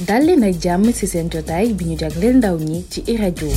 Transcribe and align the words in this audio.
dal 0.00 0.24
leen 0.24 0.40
ak 0.48 0.56
jàmm 0.64 0.88
ci 0.96 1.04
seen 1.04 1.26
jotaay 1.32 1.74
bi 1.76 1.90
ñu 1.92 1.96
jagleel 2.02 2.36
ndaw 2.40 2.56
ñi 2.56 2.78
ci 2.92 3.00
iRadio 3.12 3.48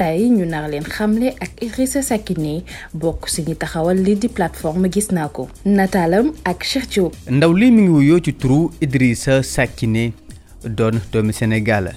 tey 0.00 0.32
ñu 0.32 0.48
nar 0.48 0.64
leen 0.72 0.86
xamle 0.94 1.28
ak 1.44 1.60
Idrissa 1.66 2.00
Sakiné 2.00 2.64
bokk 2.96 3.28
ci 3.28 3.44
ñi 3.44 3.54
taxawal 3.60 4.00
lii 4.00 4.16
di 4.22 4.28
plateforme 4.32 4.88
gis 4.88 5.12
naa 5.12 5.28
ko 5.28 5.50
nataalam 5.64 6.32
ak 6.48 6.64
Cheikh 6.64 6.88
Diop 6.88 7.12
ndaw 7.28 7.52
li 7.52 7.68
mi 7.70 7.84
ngi 7.84 7.92
wuyoo 7.96 8.24
ci 8.24 8.32
turu 8.40 8.72
Idrissa 8.80 9.42
Sakiné 9.44 10.16
doon 10.64 10.96
doomi 11.12 11.36
Sénégal 11.36 11.92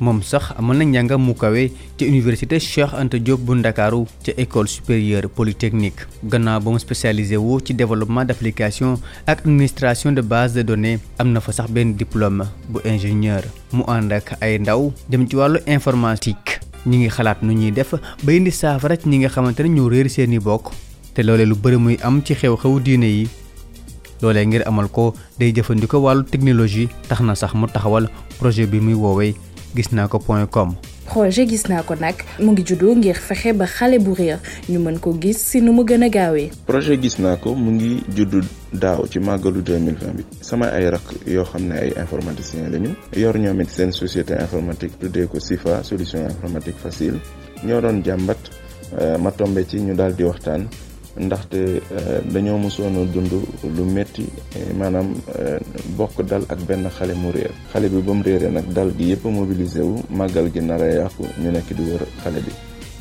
mom 0.00 0.22
sax 0.22 0.50
amon 0.58 0.78
na 0.78 0.84
njàngam 0.84 1.22
mu 1.22 1.34
kawe 1.34 1.70
ca 1.98 2.04
université 2.08 2.58
cheikh 2.58 2.94
anta 2.98 3.18
diop 3.18 3.40
bu 3.40 3.54
ndakaaru 3.54 4.06
ci 4.24 4.32
école 4.36 4.66
supérieure 4.68 5.28
polytechnique 5.30 6.06
ganna 6.26 6.58
bu 6.58 6.70
mu 6.74 6.78
spécialisé 6.78 7.36
wu 7.38 7.60
ci 7.64 7.74
développement 7.74 8.24
d' 8.26 8.32
ak 8.34 9.38
administration 9.38 10.12
de 10.14 10.20
base 10.22 10.54
de 10.54 10.62
données 10.66 10.98
amna 11.18 11.40
fa 11.40 11.52
sax 11.52 11.70
ben 11.70 11.94
diplôme 11.94 12.44
bu 12.68 12.80
ingénieur 12.84 13.42
mu 13.72 13.82
andak 13.86 14.32
ak 14.34 14.42
ay 14.42 14.58
ndaw 14.58 14.92
dem 15.08 15.28
ci 15.28 15.36
walu 15.36 15.60
informatique 15.66 16.58
ñi 16.86 16.96
ngi 16.96 17.08
xalaat 17.08 17.42
nu 17.42 17.52
ñuy 17.54 17.70
def 17.70 17.94
ba 18.24 18.32
indi 18.32 18.50
saafara 18.50 18.96
ci 18.96 19.08
ñi 19.08 19.18
nga 19.22 19.28
xamanteni 19.30 19.68
ñu 19.68 19.88
réer 19.88 20.10
seeni 20.10 20.38
bokk 20.40 20.72
te 21.14 21.22
loolee 21.22 21.46
lu 21.46 21.54
bëri 21.54 21.76
muy 21.78 21.96
am 22.02 22.20
ci 22.22 22.34
xew-xew 22.34 22.80
diine 22.82 23.04
yi 23.06 23.28
loolee 24.20 24.46
ngir 24.46 24.62
amal 24.66 24.88
ko 24.90 25.14
day 25.38 25.52
jëfandikoo 25.54 25.98
wàllu 26.02 26.24
technologie 26.26 26.88
tax 27.08 27.20
na 27.20 27.34
sax 27.34 27.54
mu 27.54 27.66
taxawal 27.66 28.10
projet 28.38 28.66
bi 28.66 28.80
muy 28.80 28.94
woowee 28.94 29.34
gis 29.74 29.90
naa 29.92 30.06
ko 30.08 30.18
point 30.22 30.46
com 30.46 30.74
projet 31.10 31.46
gis 31.50 31.66
naa 31.68 31.82
ko 31.82 31.94
nag 31.98 32.14
mu 32.38 32.52
ngi 32.54 32.62
juddoo 32.68 32.94
ngir 32.94 33.18
fexe 33.18 33.50
ba 33.58 33.66
xale 33.66 33.98
bu 33.98 34.14
réer 34.14 34.38
ñu 34.70 34.78
mën 34.78 34.98
ko 34.98 35.10
gis 35.20 35.38
si 35.50 35.60
nu 35.60 35.72
mu 35.72 35.84
gën 35.84 36.04
a 36.06 36.08
projet 36.66 36.96
gis 37.02 37.18
mu 37.18 37.70
ngi 37.74 38.02
juddu 38.16 38.40
daaw 38.72 39.04
ci 39.10 39.18
màggalu 39.18 39.60
2020 39.62 40.22
sama 40.40 40.66
ay 40.70 40.90
rak 40.90 41.04
yoo 41.26 41.44
xam 41.44 41.66
ne 41.68 41.74
ay 41.76 41.92
informaticien 41.98 42.70
lañu 42.70 42.94
yor 43.16 43.36
ñoom 43.36 43.60
it 43.60 43.68
seen 43.70 43.90
société 43.92 44.32
informatique 44.40 44.98
tuddee 45.00 45.26
ko 45.26 45.40
sifa 45.40 45.82
solution 45.82 46.22
informatique 46.30 46.78
facile 46.78 47.18
ñoo 47.66 47.80
doon 47.80 48.02
jàmbat 48.04 48.38
euh, 49.00 49.18
ma 49.18 49.30
tombe 49.32 49.66
ci 49.68 49.80
ñu 49.80 49.94
daal 49.96 50.14
waxtaan 50.24 50.68
ndaxte 51.16 51.80
dañoo 52.32 52.58
mosoon 52.58 52.96
a 52.98 53.04
dund 53.06 53.30
lu 53.76 53.84
metti 53.84 54.26
maanaam 54.74 55.14
bokk 55.96 56.22
dal 56.26 56.42
ak 56.48 56.58
benn 56.66 56.88
xale 56.90 57.14
mu 57.14 57.30
réer 57.30 57.50
xale 57.72 57.88
bi 57.88 58.02
ba 58.02 58.12
mu 58.12 58.22
réeree 58.22 58.50
nag 58.50 58.66
dal 58.72 58.90
gi 58.98 59.04
yëpp 59.12 59.24
mobilisé 59.26 59.80
wu 59.80 60.02
màggal 60.10 60.50
gi 60.52 60.60
na 60.60 60.74
a 60.74 61.08
ñu 61.42 61.50
nekk 61.52 61.72
di 61.74 61.82
wër 61.92 62.02
xale 62.22 62.40
bi 62.42 62.50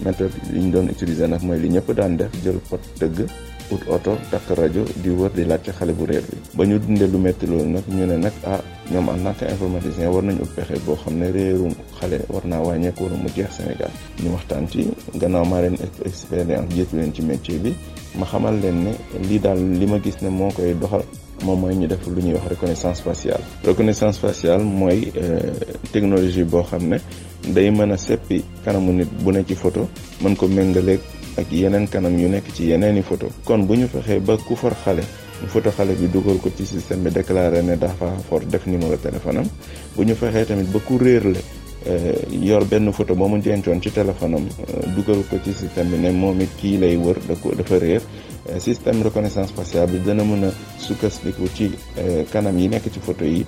méthode 0.06 0.34
li 0.52 0.60
ñu 0.60 0.70
doon 0.72 0.88
utiliser 0.92 1.28
nag 1.28 1.42
mooy 1.42 1.60
li 1.60 1.70
ñëpp 1.70 1.92
daan 1.94 2.16
def 2.18 2.30
jël 2.44 2.60
pot 2.70 2.80
dëgg 3.00 3.26
ut 3.72 3.82
oto 3.88 4.18
takk 4.30 4.50
rajo 4.58 4.84
di 5.02 5.10
wër 5.10 5.32
di 5.32 5.46
laajte 5.46 5.72
xale 5.72 5.94
bu 5.94 6.06
réer 6.06 6.22
bi 6.22 6.38
ba 6.54 6.66
ñu 6.66 6.78
dundee 6.80 7.08
lu 7.08 7.18
metti 7.18 7.48
loolu 7.48 7.66
nag 7.70 7.84
ñu 7.90 8.06
ne 8.06 8.18
nag 8.18 8.34
ah 8.46 8.62
ñoom 8.92 9.10
en 9.10 9.24
tant 9.24 9.34
que 9.34 10.06
war 10.12 10.24
nañu 10.24 10.46
pexe 10.56 10.78
boo 10.86 10.96
xam 11.04 11.18
ne 11.18 11.32
réeru 11.32 11.68
xale 12.00 12.20
war 12.30 12.46
naa 12.46 12.60
wàññeeku 12.62 13.04
wala 13.06 13.16
mu 13.16 13.30
jeex 13.36 13.58
Sénégal 13.58 13.90
ñu 14.24 14.30
waxtaan 14.34 14.68
ci 14.70 14.88
gannaaw 15.16 15.46
maa 15.46 15.62
leen 15.62 15.78
expérience 16.06 16.70
jiitu 16.74 16.96
leen 16.96 17.12
ci 17.14 17.22
métier 17.24 17.58
bi 17.58 17.74
ma 18.16 18.26
xamal 18.26 18.60
leen 18.62 18.82
ne 18.86 18.92
lii 19.28 19.40
daal 19.40 19.60
li 19.80 19.86
ma 19.88 20.00
gis 20.00 20.18
ne 20.22 20.30
moo 20.30 20.52
koy 20.52 20.74
doxal 20.78 21.04
moom 21.44 21.60
mooy 21.62 21.76
ñu 21.76 21.88
def 21.88 22.06
lu 22.08 22.22
ñuy 22.22 22.34
wax 22.36 22.48
reconnaissance 22.54 23.02
faciale 23.02 23.44
reconnaissance 23.64 24.18
faciale 24.20 24.64
mooy 24.64 25.12
euh, 25.18 25.54
technologie 25.92 26.44
boo 26.44 26.64
xam 26.64 26.88
ne 26.90 26.98
day 27.48 27.70
mën 27.72 27.92
a 27.92 27.98
seppi 27.98 28.44
kanamu 28.64 28.94
nit 28.94 29.10
bu 29.24 29.32
ne 29.32 29.44
ci 29.46 29.56
photo 29.56 29.88
mën 30.22 30.36
ko 30.36 30.48
méngaleeg 30.48 31.00
ak 31.38 31.52
yeneen 31.52 31.88
kanam 31.88 32.18
yu 32.20 32.28
nekk 32.30 32.46
ci 32.54 32.68
yeneeni 32.70 33.02
photo 33.02 33.28
kon 33.44 33.66
bu 33.66 33.74
ñu 33.76 33.88
fexee 33.88 34.20
ba 34.20 34.38
ku 34.38 34.56
for 34.56 34.74
xale 34.84 35.02
mu 35.42 35.48
photo 35.48 35.70
xale 35.72 35.94
bi 36.00 36.08
dugal 36.08 36.38
ko 36.38 36.50
ci 36.56 36.66
système 36.66 37.02
bi 37.02 37.10
déclaré 37.10 37.64
ne 37.64 37.76
dafa 37.78 38.12
for 38.30 38.42
def 38.46 38.66
numéro 38.68 38.96
téléphone 38.98 39.38
am 39.40 39.48
bu 39.96 40.04
ñu 40.06 40.14
fexee 40.16 40.46
tamit 40.46 40.70
ba 40.72 40.80
ku 40.86 40.98
réer 40.98 41.24
la 41.34 41.40
Euh, 41.86 42.16
yor 42.30 42.64
benn 42.66 42.92
photo 42.94 43.14
ba 43.14 43.28
mu 43.28 43.40
dencoon 43.40 43.82
ci 43.82 43.92
téléphone 43.92 44.36
am 44.36 44.46
euh, 44.70 45.24
ko 45.30 45.36
ci 45.44 45.52
système 45.54 45.90
bi 45.90 45.98
ne 45.98 46.12
moom 46.12 46.40
it 46.40 46.50
kii 46.56 46.78
lay 46.78 46.96
wër 46.96 47.18
da 47.28 47.36
ko 47.36 47.52
dafa 47.56 47.78
réer 47.78 48.02
euh, 48.52 48.58
système 48.60 49.02
reconnaissance 49.02 49.52
faciale 49.52 49.92
bi 49.92 50.00
dana 50.02 50.24
mën 50.24 50.46
a 50.46 50.50
sukkandiku 50.80 51.46
ci 51.54 51.72
kanam 52.32 52.58
yi 52.58 52.70
nekk 52.70 52.90
ci 52.90 53.00
photo 53.00 53.26
yi 53.26 53.46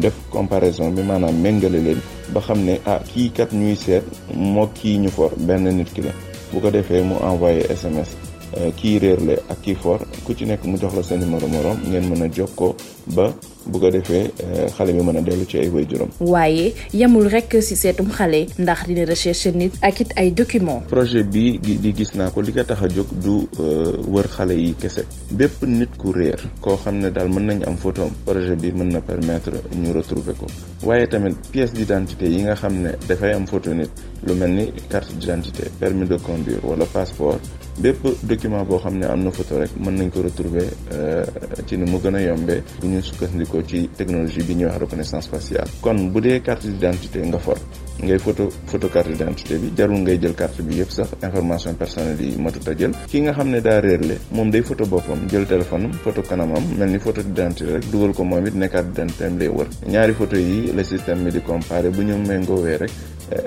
def 0.00 0.14
comparaison 0.30 0.90
bi 0.90 1.02
maanaam 1.02 1.36
méngale 1.40 1.78
leen 1.78 2.00
ba 2.32 2.40
xam 2.40 2.64
ne 2.64 2.80
ah 2.86 2.98
kii 3.06 3.30
kat 3.30 3.52
ñuy 3.52 3.76
seet 3.76 4.02
moo 4.34 4.66
kii 4.74 4.98
ñu 4.98 5.08
for 5.08 5.30
benn 5.38 5.68
nit 5.70 5.92
ki 5.94 6.02
la 6.02 6.10
bu 6.52 6.58
ko 6.58 6.70
defee 6.70 7.02
mu 7.04 7.14
envoyé 7.22 7.60
SMS 7.70 8.25
Euh, 8.56 8.70
kii 8.76 8.98
réer 9.02 9.16
la 9.26 9.32
ak 9.50 9.60
kii 9.62 9.74
for 9.74 9.98
ku 10.24 10.32
ci 10.32 10.44
nekk 10.46 10.62
mu 10.66 10.78
jox 10.78 10.94
la 10.94 11.02
seen 11.02 11.18
numéro 11.18 11.48
morom 11.48 11.76
ngeen 11.90 12.04
mën 12.08 12.22
a 12.22 12.26
jog 12.28 12.46
jokkoo 12.46 12.74
ba 13.14 13.34
bu 13.66 13.78
ko 13.80 13.90
defee 13.90 14.30
euh, 14.44 14.68
xale 14.70 14.92
bi 14.94 15.02
mën 15.02 15.16
a 15.16 15.20
dellu 15.20 15.44
ci 15.48 15.58
ay 15.58 15.68
waajuram. 15.68 16.08
waaye 16.20 16.72
yemul 16.94 17.26
rek 17.28 17.56
si 17.60 17.74
seetum 17.76 18.08
xale 18.10 18.46
ndax 18.58 18.86
dina 18.86 19.04
recherche 19.04 19.46
nit 19.52 19.74
ak 19.82 20.00
it 20.00 20.12
ay 20.16 20.30
documents. 20.30 20.82
projet 20.86 21.24
bi 21.26 21.58
di 21.58 21.92
gis 21.92 22.14
naa 22.14 22.30
ko 22.30 22.40
li 22.40 22.52
nga 22.52 22.62
tax 22.64 22.82
a 22.84 22.88
jóg 22.88 23.06
du 23.22 23.48
euh, 23.58 23.96
wër 24.06 24.28
xale 24.28 24.54
yi 24.56 24.74
kese 24.78 25.04
bépp 25.32 25.62
nit 25.66 25.90
ku 25.98 26.12
réer 26.12 26.40
koo 26.60 26.76
xam 26.76 27.00
ne 27.00 27.10
daal 27.10 27.28
mën 27.28 27.42
nañu 27.46 27.64
am 27.66 27.76
photo 27.76 28.02
am 28.02 28.12
projet 28.24 28.54
bi 28.62 28.70
mën 28.70 28.92
na 28.92 29.00
permettre 29.00 29.58
ñu 29.74 29.92
retrouver 29.92 30.34
ko 30.38 30.46
waaye 30.84 31.06
tamit 31.08 31.34
pièce 31.50 31.72
d'identité 31.72 32.28
yi 32.28 32.42
nga 32.42 32.54
xam 32.54 32.80
ne 32.80 32.90
dafay 33.08 33.32
am 33.34 33.44
photo 33.46 33.74
nit 33.74 33.90
lu 34.24 34.34
mel 34.34 34.50
ni 34.52 34.70
carte 34.88 35.12
d'identité 35.18 35.64
permis 35.80 36.06
de 36.06 36.16
wala 36.62 36.84
passeport. 36.86 37.40
bépp 37.78 38.02
document 38.22 38.64
boo 38.64 38.78
xam 38.78 38.98
ne 38.98 39.06
am 39.06 39.22
na 39.24 39.30
photo 39.30 39.58
rek 39.60 39.70
mën 39.76 39.94
nañ 39.98 40.08
ko 40.10 40.22
retrouver 40.22 40.64
euh, 40.92 41.24
ci 41.66 41.76
ni 41.76 41.84
mu 41.90 41.98
gën 42.00 42.14
a 42.14 42.20
yombee 42.22 42.62
bu 42.80 42.86
ñu 42.86 43.02
sukkandikoo 43.02 43.62
ci 43.68 43.88
technologie 43.96 44.42
bi 44.44 44.54
ñuy 44.54 44.66
wax 44.66 44.78
reconnaissance 44.80 45.28
faciale 45.28 45.68
kon 45.82 46.10
bu 46.10 46.20
dee 46.22 46.40
carte 46.40 46.66
d'identité 46.66 47.20
nga 47.20 47.38
for 47.38 47.56
ngay 48.02 48.18
photo 48.18 48.48
photo 48.66 48.88
carte 48.88 49.08
d'identité 49.10 49.56
bi 49.58 49.70
jarul 49.76 49.98
ngay 49.98 50.18
jël 50.22 50.34
carte 50.34 50.62
bi 50.62 50.76
yëpp 50.80 50.90
sax 50.90 51.08
information 51.22 51.74
personnelle 51.74 52.22
yi 52.22 52.36
matut 52.40 52.66
a 52.68 52.74
jël 52.78 52.92
ki 53.06 53.20
nga 53.20 53.32
xam 53.32 53.50
ne 53.50 53.60
daa 53.60 53.80
réerle 53.80 54.16
moom 54.32 54.50
day 54.50 54.62
photo 54.62 54.86
boppam 54.86 55.28
jël 55.28 55.46
téléphone 55.46 55.92
photo 56.02 56.22
kanamam 56.22 56.64
mel 56.78 56.88
ni 56.90 56.98
photo 56.98 57.20
d'identité 57.22 57.74
rek 57.74 57.90
dugal 57.90 58.14
ko 58.14 58.24
moom 58.24 58.46
it 58.46 58.54
ne 58.54 58.68
carte 58.68 58.86
d'identité 58.92 59.28
lay 59.38 59.48
wër 59.48 59.68
ñaari 59.86 60.12
photo 60.14 60.36
yi 60.36 60.72
la 60.74 60.82
système 60.84 61.24
bi 61.24 61.30
di 61.30 61.40
comparé 61.40 61.90
bu 61.90 62.02
ñu 62.02 62.16
méngoowee 62.26 62.78
rek 62.78 62.90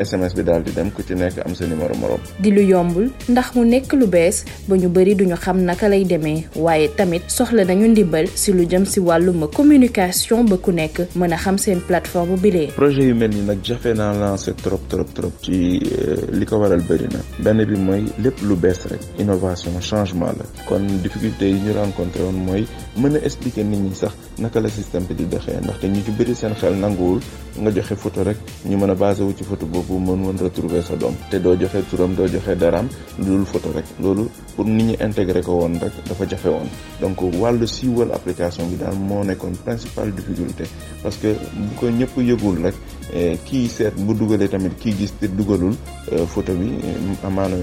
SMS 0.07 0.35
bi 0.35 0.43
daal 0.43 0.63
di 0.63 0.71
dem 0.75 0.91
ku 0.91 1.03
ci 1.03 1.15
nekk 1.15 1.39
am 1.45 1.55
sa 1.55 1.63
numéro 1.65 1.95
morom. 1.95 2.19
di 2.39 2.51
lu 2.51 2.59
yombul 2.61 3.11
ndax 3.31 3.55
mu 3.55 3.63
nekk 3.65 3.93
lu 3.95 4.07
bees 4.07 4.43
ba 4.67 4.75
ñu 4.75 4.89
bëri 4.91 5.15
duñu 5.15 5.35
xam 5.39 5.63
naka 5.63 5.87
lay 5.87 6.03
demee 6.03 6.43
waaye 6.55 6.87
tamit 6.97 7.23
soxla 7.27 7.63
nañu 7.63 7.87
ndimbal 7.87 8.27
si 8.35 8.51
lu 8.51 8.65
jëm 8.67 8.85
si 8.85 8.99
wàllum 8.99 9.47
communication 9.49 10.43
ba 10.45 10.57
ku 10.57 10.71
nekk 10.71 10.97
mën 11.15 11.33
a 11.33 11.37
xam 11.37 11.57
seen 11.57 11.79
plateforme 11.87 12.35
bilee. 12.37 12.67
projet 12.75 13.03
yu 13.09 13.15
mel 13.15 13.29
ni 13.29 13.41
nag 13.45 13.59
jafe 13.63 13.91
naa 13.95 14.13
lancé 14.13 14.53
trop 14.55 14.81
trop 14.89 15.07
trop 15.15 15.33
ci 15.41 15.79
euh, 15.79 16.27
li 16.31 16.45
ko 16.45 16.55
waral 16.59 16.81
bari 16.89 17.07
na 17.13 17.19
benn 17.43 17.63
bi 17.65 17.75
mooy 17.77 18.03
lépp 18.19 18.41
lu 18.41 18.55
bees 18.55 18.81
rek 18.89 18.99
innovation 19.17 19.71
changement 19.79 20.33
la 20.37 20.43
kon 20.67 20.83
difficulté 21.03 21.45
yi 21.49 21.59
ñu 21.63 21.71
rencontré 21.73 22.21
woon 22.23 22.35
mooy 22.47 22.65
mën 22.97 23.15
a 23.15 23.23
expliquer 23.23 23.63
nit 23.63 23.79
ñi 23.79 23.95
sax 23.95 24.13
naka 24.39 24.59
la 24.59 24.69
système 24.69 25.03
bi 25.03 25.13
di 25.15 25.25
doxee 25.25 25.59
ndaxte 25.61 25.83
ñu 25.87 26.01
ci 26.05 26.11
bëri 26.11 26.35
seen 26.35 26.53
xel 26.59 26.75
nanguwul 26.75 27.19
nga 27.59 27.69
joxe 27.71 27.95
photo 27.95 28.23
rek 28.23 28.37
ñu 28.67 28.75
mën 28.77 28.89
a 28.91 28.95
basé 28.95 29.21
wu 29.23 29.33
ci 29.37 29.43
photo 29.43 29.68
boobu 29.71 29.99
mën 30.01 30.15
mën 30.17 30.37
retrouver 30.41 30.81
sa 30.81 30.95
doom 30.97 31.13
te 31.29 31.37
doo 31.39 31.55
joxe 31.55 31.79
turam 31.89 32.13
doo 32.15 32.25
joxe 32.27 32.55
daraam 32.57 32.87
lu 33.19 33.25
dul 33.25 33.45
photo 33.45 33.69
rek 33.75 33.85
loolu 34.01 34.23
pour 34.55 34.65
nit 34.65 34.83
ñi 34.83 34.95
intégré 34.99 35.41
ko 35.41 35.51
woon 35.61 35.73
rek 35.81 35.93
dafa 36.07 36.25
jafe 36.27 36.45
woon 36.49 36.67
donc 37.01 37.21
wàllu 37.39 37.67
siiwal 37.67 38.11
application 38.11 38.65
bi 38.69 38.77
daal 38.77 38.97
moo 38.97 39.23
nekkoon 39.23 39.53
principale 39.65 40.11
difficulté 40.13 40.63
parce 41.03 41.17
que 41.17 41.27
bu 41.53 41.73
ko 41.79 41.85
ñëpp 41.87 42.17
yëgul 42.17 42.63
rek 42.63 42.75
eh, 43.13 43.37
kii 43.45 43.67
seet 43.67 43.93
bu 43.99 44.13
dugalee 44.13 44.49
tamit 44.49 44.75
ki 44.79 44.93
gis 44.97 45.13
te 45.19 45.25
dugalul 45.27 45.75
eh, 46.11 46.25
photo 46.27 46.53
bi 46.53 46.73
eh, 46.83 47.27
amaana 47.27 47.55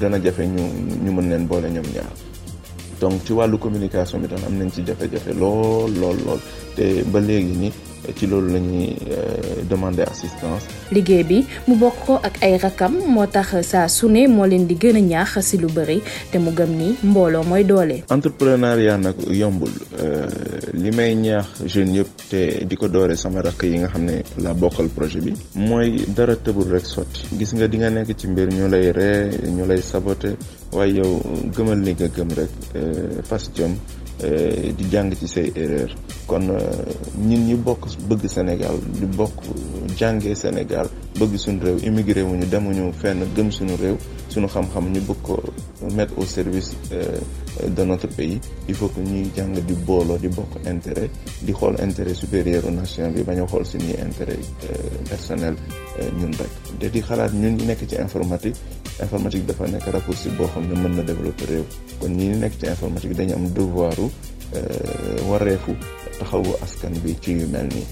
dana 0.00 0.18
jafe 0.22 0.40
ñu 0.46 0.62
ñu 1.04 1.10
mën 1.12 1.28
leen 1.28 1.46
boole 1.46 1.68
ñoom 1.70 1.88
ñaar 1.94 2.10
donc 3.00 3.14
ci 3.24 3.32
wàllu 3.32 3.58
communication 3.58 4.20
bi 4.20 4.28
tam 4.28 4.38
am 4.46 4.54
nañ 4.56 4.70
ci 4.70 4.82
jafe-jafe 4.86 5.32
lool 5.38 5.92
lool 5.98 6.16
lool 6.26 6.40
te 6.74 7.02
ba 7.04 7.20
léegi 7.20 7.56
nii 7.58 7.72
ci 8.14 8.26
loolu 8.26 8.52
la 8.52 8.58
ñuy 8.60 8.96
euh, 9.10 9.62
demander 9.68 10.04
assistance. 10.08 10.64
liggéey 10.92 11.24
bi 11.24 11.44
mu 11.66 11.76
bokk 11.76 11.96
ko 12.06 12.20
ak 12.22 12.42
ay 12.42 12.56
rakkam 12.58 12.94
moo 13.08 13.26
tax 13.26 13.60
saa 13.66 13.88
su 13.88 14.08
ne 14.08 14.26
moo 14.28 14.46
leen 14.46 14.66
di 14.66 14.76
gën 14.76 14.96
ñaax 15.08 15.38
si 15.40 15.58
lu 15.58 15.66
bëri 15.68 16.00
te 16.30 16.38
mu 16.38 16.50
gëm 16.52 16.72
ni 16.76 16.94
mbooloo 17.02 17.44
mooy 17.44 17.64
doole. 17.64 18.04
entrepreneuriat 18.10 18.98
nag 19.00 19.14
yombul 19.28 19.70
euh, 20.00 20.26
li 20.74 20.90
may 20.90 21.14
ñaax 21.14 21.64
jeunes 21.66 21.96
yëpp 21.96 22.28
te 22.30 22.64
di 22.64 22.76
ko 22.76 22.88
doore 22.88 23.16
sama 23.16 23.42
rakk 23.42 23.62
yi 23.64 23.78
nga 23.80 23.88
xam 23.88 24.04
ne 24.04 24.22
la 24.42 24.54
bokkal 24.54 24.88
projet 24.88 25.20
bi 25.22 25.32
mooy 25.54 26.04
dara 26.08 26.36
tëbul 26.36 26.70
rek 26.70 26.84
sotti 26.86 27.24
gis 27.38 27.54
nga 27.54 27.66
di 27.66 27.78
nga 27.78 27.90
nekk 27.90 28.16
ci 28.16 28.26
mbir 28.28 28.48
ñu 28.48 28.68
lay 28.68 28.92
ree 28.92 29.30
ñu 29.48 29.66
lay 29.66 29.80
sabote 29.82 30.36
waaye 30.72 30.98
yow 31.02 31.20
gëmal 31.56 31.80
li 31.82 31.92
nga 31.94 32.08
gëm 32.08 32.28
rek 32.32 32.50
euh, 32.76 33.22
fas 33.24 33.50
jom. 33.56 33.74
Euh, 34.24 34.72
di 34.72 34.88
jàng 34.88 35.12
ci 35.14 35.26
say 35.28 35.52
erreur 35.54 35.92
kon 36.26 36.48
euh, 36.48 36.88
ñun 37.28 37.44
ñi 37.48 37.54
bokk 37.54 37.84
bëgg 38.08 38.24
Sénégal 38.26 38.72
di 38.94 39.04
bokk 39.04 39.44
jàngee 39.98 40.34
Sénégal 40.34 40.86
bëgg 41.20 41.36
suñu 41.36 41.60
réew 41.62 41.76
immigré 41.84 42.22
wu 42.22 42.34
ñu 42.34 42.46
demuñu 42.48 42.90
fenn 42.92 43.20
gëm 43.36 43.50
suñu 43.52 43.76
réew 43.76 43.96
suñu 44.30 44.46
xam-xam 44.48 44.90
ñu 44.90 45.00
bëgg 45.02 45.18
ko 45.22 45.38
mettre 45.94 46.14
au 46.18 46.24
service 46.24 46.72
euh, 46.92 47.18
de 47.68 47.84
notre 47.84 48.08
pays 48.08 48.40
il 48.70 48.74
faut 48.74 48.88
que 48.88 49.00
ñuy 49.00 49.26
jàng 49.36 49.52
di 49.66 49.74
booloo 49.84 50.16
di 50.18 50.28
bokk 50.28 50.66
intérêt 50.66 51.10
di 51.42 51.52
xool 51.52 51.74
intérêt 51.78 52.14
supérieur 52.14 52.62
au 52.64 52.70
bi 53.12 53.22
ba 53.22 53.32
a 53.34 53.44
xool 53.46 53.66
suñuy 53.66 53.96
intérêt 54.02 54.38
personnel 55.10 55.54
ñun 56.18 56.30
rek. 56.38 56.78
te 56.80 56.86
di 56.88 57.02
xalaat 57.02 57.34
ñun 57.34 57.54
ñi 57.56 57.66
nekk 57.66 57.84
ci 57.86 57.96
informatique. 58.00 58.56
informatique 59.02 59.44
dafa 59.46 59.68
nekk 59.68 59.88
raccourci 59.92 60.28
boo 60.38 60.48
xam 60.52 60.64
ne 60.70 60.74
mën 60.78 60.94
na 60.96 61.02
développer 61.02 61.46
réew 61.50 61.64
kon 62.00 62.16
ñi 62.16 62.28
nekk 62.40 62.54
ci 62.60 62.66
informatique 62.66 63.14
dañu 63.18 63.34
am 63.34 63.46
devoiru 63.56 64.08
euh, 64.56 65.20
wareefu 65.30 65.72
taxawu 66.18 66.50
askan 66.64 66.94
bi 67.04 67.14
ci 67.20 67.34
mel 67.52 67.68
nii. 67.74 67.86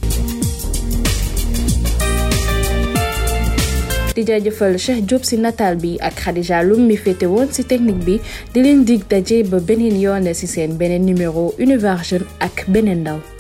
di 4.17 4.23
jaajëfal 4.23 4.79
Cheikh 4.79 5.01
Diop 5.11 5.23
ci 5.29 5.37
nataal 5.43 5.75
bi 5.83 5.99
ak 5.99 6.15
Khadija 6.23 6.63
Loum 6.63 6.87
mi 6.87 6.97
féete 6.97 7.27
woon 7.27 7.51
si 7.51 7.65
technique 7.67 8.05
bi 8.07 8.17
di 8.53 8.63
leen 8.63 8.85
dig 8.89 9.03
daje 9.11 9.43
ba 9.51 9.59
beneen 9.59 9.99
yoon 10.05 10.27
ci 10.39 10.47
seen 10.47 10.77
beneen 10.79 11.03
numero 11.05 11.53
Univers 11.59 12.15
ak 12.39 12.57
beneen 12.73 13.01
ndaw. 13.03 13.34